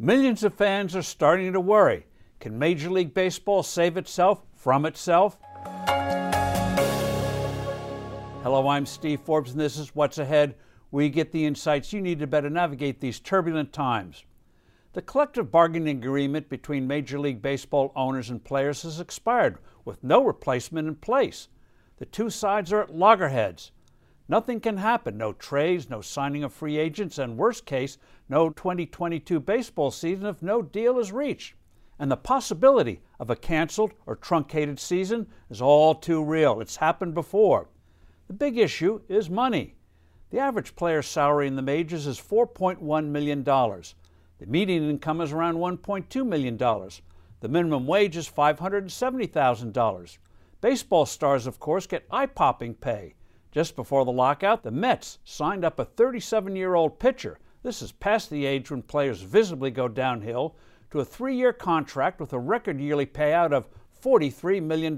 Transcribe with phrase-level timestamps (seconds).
[0.00, 2.06] Millions of fans are starting to worry.
[2.38, 5.36] Can Major League Baseball save itself from itself?
[8.44, 10.54] Hello, I'm Steve Forbes, and this is What's Ahead,
[10.92, 14.24] you get the insights you need to better navigate these turbulent times.
[14.92, 20.22] The collective bargaining agreement between Major League Baseball owners and players has expired with no
[20.22, 21.48] replacement in place.
[21.96, 23.72] The two sides are at loggerheads.
[24.30, 27.96] Nothing can happen no trades, no signing of free agents, and worst case,
[28.28, 31.54] no 2022 baseball season if no deal is reached.
[31.98, 36.60] And the possibility of a canceled or truncated season is all too real.
[36.60, 37.68] It's happened before.
[38.26, 39.76] The big issue is money.
[40.30, 43.42] The average player's salary in the majors is $4.1 million.
[43.42, 46.58] The median income is around $1.2 million.
[46.58, 50.18] The minimum wage is $570,000.
[50.60, 53.14] Baseball stars, of course, get eye popping pay.
[53.50, 57.38] Just before the lockout, the Mets signed up a 37 year old pitcher.
[57.62, 60.54] This is past the age when players visibly go downhill
[60.90, 63.68] to a three year contract with a record yearly payout of
[64.02, 64.96] $43 million.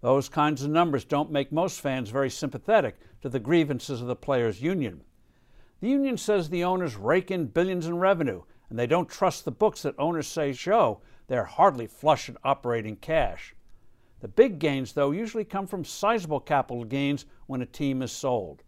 [0.00, 4.14] Those kinds of numbers don't make most fans very sympathetic to the grievances of the
[4.14, 5.02] players' union.
[5.80, 9.50] The union says the owners rake in billions in revenue, and they don't trust the
[9.50, 13.54] books that owners say show they're hardly flush in operating cash.
[14.20, 18.62] The big gains, though, usually come from sizable capital gains when a team is sold.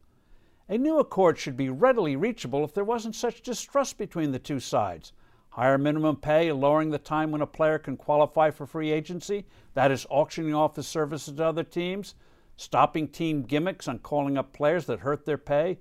[0.68, 4.60] A new accord should be readily reachable if there wasn't such distrust between the two
[4.60, 5.12] sides.
[5.48, 9.90] Higher minimum pay, lowering the time when a player can qualify for free agency, that
[9.90, 12.14] is, auctioning off his services to other teams,
[12.56, 15.76] stopping team gimmicks on calling up players that hurt their pay,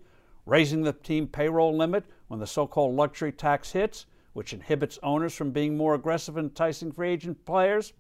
[0.48, 5.36] raising the team payroll limit when the so called luxury tax hits, which inhibits owners
[5.36, 7.94] from being more aggressive in enticing free agent players.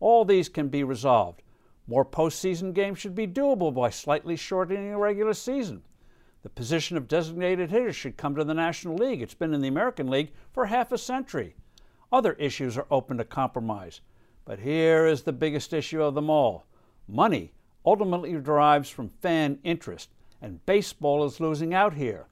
[0.00, 1.42] All these can be resolved.
[1.86, 5.82] More postseason games should be doable by slightly shortening the regular season.
[6.42, 9.22] The position of designated hitter should come to the National League.
[9.22, 11.56] It's been in the American League for half a century.
[12.12, 14.00] Other issues are open to compromise.
[14.44, 16.66] But here is the biggest issue of them all
[17.08, 17.52] money
[17.84, 20.10] ultimately derives from fan interest
[20.42, 22.26] and baseball is losing out here.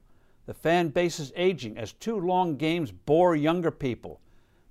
[0.45, 4.21] The fan base is aging as too long games bore younger people.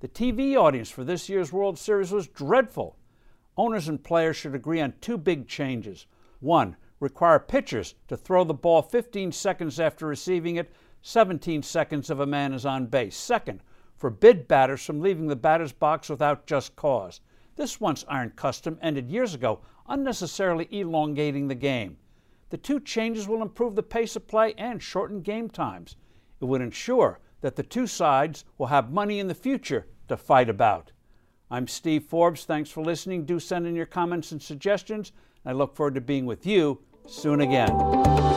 [0.05, 2.99] The TV audience for this year's World Series was dreadful.
[3.57, 6.07] Owners and players should agree on two big changes.
[6.41, 10.71] One, require pitchers to throw the ball 15 seconds after receiving it,
[11.01, 13.17] 17 seconds if a man is on base.
[13.17, 13.63] Second,
[13.97, 17.23] forbid batters from leaving the batter's box without just cause.
[17.57, 21.97] This once iron custom ended years ago, unnecessarily elongating the game.
[22.51, 25.97] The two changes will improve the pace of play and shorten game times.
[26.43, 30.49] It would ensure that the two sides will have money in the future to fight
[30.49, 30.93] about.
[31.51, 32.45] I'm Steve Forbes.
[32.45, 33.25] Thanks for listening.
[33.25, 35.13] Do send in your comments and suggestions.
[35.45, 38.34] I look forward to being with you soon again.